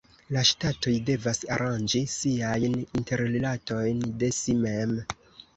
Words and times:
La 0.35 0.41
ŝtatoj 0.49 0.93
devas 1.09 1.41
aranĝi 1.57 2.01
siajn 2.13 2.79
interrilatojn 3.01 4.03
de 4.25 4.31
si 4.39 4.57
mem. 4.67 4.99